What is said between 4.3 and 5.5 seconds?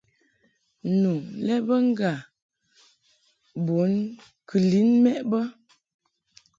kɨ lin mɛʼ bə.